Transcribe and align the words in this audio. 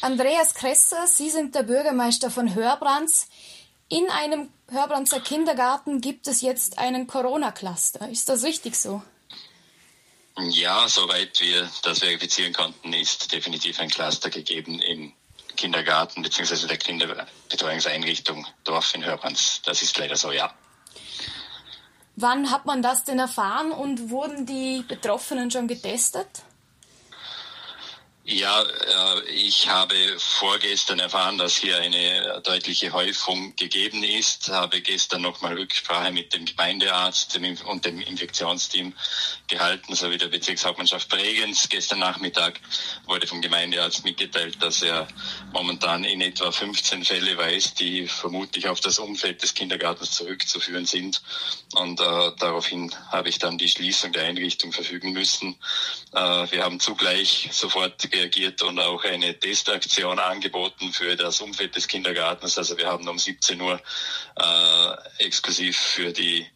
Andreas 0.00 0.54
Kresser, 0.54 1.06
Sie 1.06 1.30
sind 1.30 1.54
der 1.54 1.62
Bürgermeister 1.62 2.30
von 2.30 2.54
Hörbrands. 2.54 3.28
In 3.88 4.08
einem 4.10 4.50
Hörbrandser 4.70 5.20
Kindergarten 5.20 6.00
gibt 6.00 6.26
es 6.26 6.40
jetzt 6.40 6.78
einen 6.78 7.06
Corona-Cluster. 7.06 8.08
Ist 8.08 8.28
das 8.28 8.42
richtig 8.42 8.76
so? 8.76 9.02
Ja, 10.36 10.88
soweit 10.88 11.40
wir 11.40 11.70
das 11.82 12.00
verifizieren 12.00 12.52
konnten, 12.52 12.92
ist 12.92 13.32
definitiv 13.32 13.78
ein 13.78 13.88
Cluster 13.88 14.30
gegeben 14.30 14.80
im 14.80 15.12
Kindergarten 15.56 16.22
bzw. 16.22 16.66
der 16.66 16.76
Kinderbetreuungseinrichtung 16.76 18.44
Dorf 18.64 18.94
in 18.94 19.04
Hörbrands. 19.04 19.62
Das 19.64 19.82
ist 19.82 19.96
leider 19.96 20.16
so, 20.16 20.32
ja. 20.32 20.52
Wann 22.16 22.50
hat 22.50 22.66
man 22.66 22.82
das 22.82 23.04
denn 23.04 23.18
erfahren 23.18 23.70
und 23.70 24.10
wurden 24.10 24.46
die 24.46 24.84
Betroffenen 24.86 25.50
schon 25.50 25.68
getestet? 25.68 26.26
Ja, 28.26 28.62
äh, 28.62 29.28
ich 29.28 29.68
habe 29.68 29.94
vorgestern 30.16 30.98
erfahren, 30.98 31.36
dass 31.36 31.58
hier 31.58 31.76
eine 31.76 32.40
deutliche 32.42 32.90
Häufung 32.94 33.54
gegeben 33.54 34.02
ist, 34.02 34.48
habe 34.48 34.80
gestern 34.80 35.20
nochmal 35.20 35.58
Rücksprache 35.58 36.10
mit 36.10 36.32
dem 36.32 36.46
Gemeindearzt 36.46 37.38
und 37.66 37.84
dem 37.84 38.00
Infektionsteam 38.00 38.94
gehalten, 39.46 39.94
sowie 39.94 40.16
der 40.16 40.28
Bezirkshauptmannschaft 40.28 41.10
Bregenz. 41.10 41.68
Gestern 41.68 41.98
Nachmittag 41.98 42.60
wurde 43.04 43.26
vom 43.26 43.42
Gemeindearzt 43.42 44.06
mitgeteilt, 44.06 44.56
dass 44.62 44.80
er 44.80 45.06
momentan 45.52 46.04
in 46.04 46.22
etwa 46.22 46.50
15 46.50 47.04
Fälle 47.04 47.36
weiß, 47.36 47.74
die 47.74 48.08
vermutlich 48.08 48.68
auf 48.68 48.80
das 48.80 48.98
Umfeld 48.98 49.42
des 49.42 49.52
Kindergartens 49.52 50.12
zurückzuführen 50.12 50.86
sind. 50.86 51.20
Und 51.74 52.00
äh, 52.00 52.30
daraufhin 52.38 52.90
habe 53.12 53.28
ich 53.28 53.38
dann 53.38 53.58
die 53.58 53.68
Schließung 53.68 54.12
der 54.12 54.24
Einrichtung 54.24 54.72
verfügen 54.72 55.12
müssen. 55.12 55.58
Äh, 56.12 56.50
wir 56.50 56.64
haben 56.64 56.80
zugleich 56.80 57.50
sofort 57.52 58.13
reagiert 58.14 58.62
und 58.62 58.78
auch 58.78 59.04
eine 59.04 59.38
Testaktion 59.38 60.18
angeboten 60.18 60.92
für 60.92 61.16
das 61.16 61.40
Umfeld 61.40 61.74
des 61.76 61.88
Kindergartens. 61.88 62.58
Also 62.58 62.76
wir 62.78 62.86
haben 62.86 63.08
um 63.08 63.18
17 63.18 63.60
Uhr 63.60 63.80
äh, 64.36 65.24
exklusiv 65.24 65.76
für 65.76 66.12
die 66.12 66.46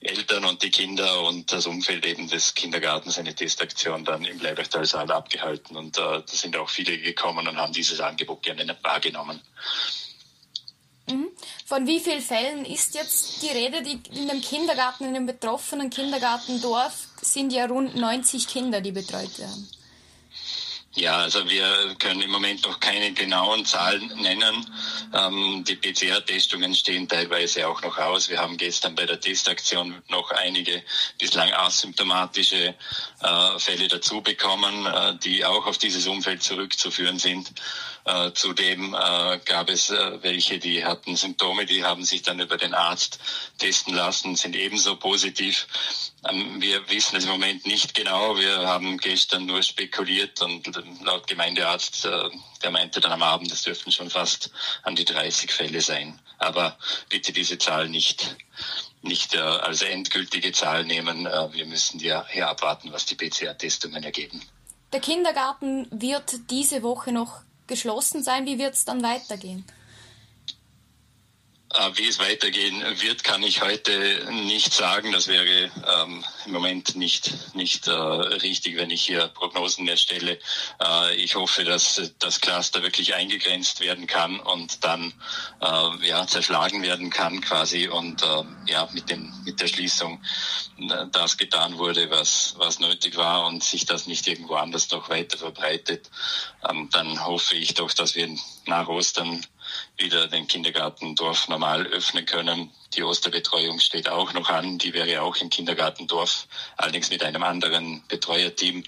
Eltern 0.00 0.44
und 0.44 0.62
die 0.62 0.70
Kinder 0.70 1.22
und 1.22 1.50
das 1.50 1.66
Umfeld 1.66 2.06
eben 2.06 2.28
des 2.28 2.54
Kindergartens 2.54 3.18
eine 3.18 3.34
Testaktion 3.34 4.04
dann 4.04 4.24
im 4.24 4.38
Leibachtalsaal 4.38 5.10
abgehalten. 5.10 5.76
Und 5.76 5.98
äh, 5.98 6.00
da 6.00 6.22
sind 6.26 6.56
auch 6.56 6.68
viele 6.68 6.98
gekommen 6.98 7.48
und 7.48 7.56
haben 7.56 7.72
dieses 7.72 8.00
Angebot 8.00 8.42
gerne 8.42 8.76
wahrgenommen. 8.82 9.40
Mhm. 11.10 11.30
Von 11.66 11.86
wie 11.86 12.00
vielen 12.00 12.20
Fällen 12.20 12.64
ist 12.64 12.94
jetzt 12.94 13.42
die 13.42 13.48
Rede? 13.48 13.82
Die 13.82 14.00
in 14.16 14.28
dem 14.28 14.40
Kindergarten, 14.40 15.04
in 15.04 15.14
dem 15.14 15.26
betroffenen 15.26 15.90
Kindergartendorf 15.90 17.08
sind 17.20 17.52
ja 17.52 17.66
rund 17.66 17.96
90 17.96 18.46
Kinder, 18.46 18.80
die 18.80 18.92
betreut 18.92 19.36
werden. 19.38 19.68
Ja, 20.98 21.18
also 21.18 21.48
wir 21.48 21.94
können 22.00 22.22
im 22.22 22.30
Moment 22.32 22.64
noch 22.64 22.80
keine 22.80 23.12
genauen 23.12 23.64
Zahlen 23.64 24.08
nennen. 24.16 24.66
Ähm, 25.14 25.62
die 25.62 25.76
PCR-Testungen 25.76 26.74
stehen 26.74 27.06
teilweise 27.06 27.68
auch 27.68 27.80
noch 27.82 27.96
aus. 27.98 28.28
Wir 28.28 28.40
haben 28.40 28.56
gestern 28.56 28.96
bei 28.96 29.06
der 29.06 29.20
Testaktion 29.20 30.02
noch 30.08 30.32
einige 30.32 30.82
bislang 31.16 31.52
asymptomatische 31.52 32.74
äh, 33.20 33.58
Fälle 33.58 33.86
dazu 33.86 34.22
bekommen, 34.22 34.86
äh, 34.86 35.16
die 35.22 35.44
auch 35.44 35.66
auf 35.66 35.78
dieses 35.78 36.08
Umfeld 36.08 36.42
zurückzuführen 36.42 37.20
sind. 37.20 37.52
Äh, 38.04 38.32
zudem 38.32 38.94
äh, 38.94 39.38
gab 39.44 39.70
es 39.70 39.90
äh, 39.90 40.22
welche, 40.22 40.58
die 40.58 40.84
hatten 40.84 41.14
Symptome, 41.14 41.64
die 41.64 41.84
haben 41.84 42.04
sich 42.04 42.22
dann 42.22 42.40
über 42.40 42.56
den 42.56 42.74
Arzt 42.74 43.20
testen 43.58 43.94
lassen, 43.94 44.34
sind 44.34 44.56
ebenso 44.56 44.96
positiv. 44.96 45.68
Ähm, 46.30 46.60
wir 46.60 46.88
wissen 46.90 47.16
es 47.16 47.24
im 47.24 47.30
Moment 47.30 47.66
nicht 47.66 47.94
genau. 47.94 48.36
Wir 48.36 48.66
haben 48.66 48.98
gestern 48.98 49.46
nur 49.46 49.62
spekuliert 49.62 50.40
und 50.42 50.70
laut 51.02 51.26
Gemeindearzt, 51.26 52.04
äh, 52.04 52.30
der 52.62 52.70
meinte 52.70 53.00
dann 53.00 53.12
am 53.12 53.22
Abend, 53.22 53.52
es 53.52 53.62
dürften 53.62 53.92
schon 53.92 54.10
fast 54.10 54.50
an 54.82 54.96
die 54.96 55.04
30 55.04 55.50
Fälle 55.50 55.80
sein. 55.80 56.18
Aber 56.38 56.78
bitte 57.08 57.32
diese 57.32 57.58
Zahl 57.58 57.88
nicht 57.88 58.36
nicht 59.02 59.34
äh, 59.34 59.38
als 59.38 59.82
endgültige 59.82 60.52
Zahl 60.52 60.84
nehmen. 60.84 61.26
Äh, 61.26 61.52
wir 61.52 61.66
müssen 61.66 62.00
ja 62.00 62.24
hier 62.28 62.48
abwarten, 62.48 62.92
was 62.92 63.06
die 63.06 63.14
PCR-Testungen 63.14 64.02
ergeben. 64.02 64.42
Der 64.92 65.00
Kindergarten 65.00 65.86
wird 65.90 66.50
diese 66.50 66.82
Woche 66.82 67.12
noch 67.12 67.40
geschlossen 67.66 68.22
sein. 68.22 68.46
Wie 68.46 68.58
wird 68.58 68.74
es 68.74 68.84
dann 68.84 69.02
weitergehen? 69.02 69.64
Wie 71.94 72.08
es 72.08 72.18
weitergehen 72.18 72.82
wird, 73.00 73.22
kann 73.22 73.42
ich 73.42 73.62
heute 73.62 74.28
nicht 74.32 74.72
sagen. 74.72 75.12
Das 75.12 75.28
wäre 75.28 75.70
ähm, 76.02 76.24
im 76.46 76.52
Moment 76.52 76.96
nicht, 76.96 77.54
nicht 77.54 77.86
äh, 77.86 77.92
richtig, 77.92 78.76
wenn 78.76 78.90
ich 78.90 79.02
hier 79.02 79.28
Prognosen 79.28 79.86
erstelle. 79.86 80.38
Äh, 80.82 81.14
ich 81.16 81.36
hoffe, 81.36 81.62
dass 81.64 82.12
das 82.18 82.40
Cluster 82.40 82.82
wirklich 82.82 83.14
eingegrenzt 83.14 83.80
werden 83.80 84.08
kann 84.08 84.40
und 84.40 84.82
dann 84.82 85.12
äh, 85.60 86.06
ja, 86.06 86.26
zerschlagen 86.26 86.82
werden 86.82 87.10
kann 87.10 87.40
quasi 87.40 87.86
und 87.88 88.22
äh, 88.22 88.44
ja, 88.66 88.88
mit, 88.92 89.08
dem, 89.08 89.32
mit 89.44 89.60
der 89.60 89.68
Schließung 89.68 90.20
äh, 90.78 91.06
das 91.12 91.36
getan 91.36 91.78
wurde, 91.78 92.10
was, 92.10 92.54
was 92.58 92.80
nötig 92.80 93.16
war 93.16 93.46
und 93.46 93.62
sich 93.62 93.86
das 93.86 94.06
nicht 94.06 94.26
irgendwo 94.26 94.54
anders 94.54 94.90
noch 94.90 95.08
weiter 95.10 95.38
verbreitet. 95.38 96.10
Ähm, 96.68 96.88
dann 96.90 97.24
hoffe 97.24 97.54
ich 97.56 97.74
doch, 97.74 97.92
dass 97.92 98.16
wir 98.16 98.28
nach 98.66 98.88
Ostern 98.88 99.46
wieder 99.96 100.28
den 100.28 100.46
Kindergartendorf 100.46 101.48
normal 101.48 101.86
öffnen 101.86 102.26
können. 102.26 102.70
Die 102.94 103.02
Osterbetreuung 103.02 103.80
steht 103.80 104.08
auch 104.08 104.32
noch 104.32 104.48
an. 104.48 104.78
Die 104.78 104.94
wäre 104.94 105.22
auch 105.22 105.36
im 105.36 105.50
Kindergartendorf, 105.50 106.46
allerdings 106.76 107.10
mit 107.10 107.22
einem 107.22 107.42
anderen 107.42 108.02
Betreuerteam 108.08 108.84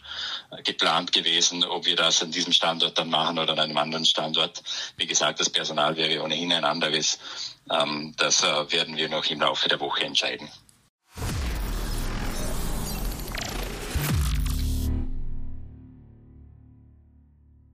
äh, 0.51 0.63
geplant 0.63 1.13
gewesen. 1.13 1.65
Ob 1.65 1.85
wir 1.87 1.97
das 1.97 2.23
an 2.23 2.31
diesem 2.31 2.53
Standort 2.53 2.99
dann 2.99 3.11
machen 3.11 3.39
oder 3.39 3.53
an 3.53 3.61
einem 3.61 3.79
anderen 3.79 4.05
Standort. 4.05 4.63
Wie 4.97 5.07
gesagt, 5.07 5.41
das 5.41 5.51
Personal 5.51 5.97
wäre 5.97 6.23
ohnehin 6.23 6.53
ein 6.53 6.65
anderes. 6.65 7.19
Ähm, 7.71 8.15
das 8.17 8.43
äh, 8.43 8.73
werden 8.73 8.97
wir 8.97 9.09
noch 9.09 9.27
im 9.27 9.41
Laufe 9.41 9.69
der 9.69 9.81
Woche 9.81 10.05
entscheiden. 10.05 10.49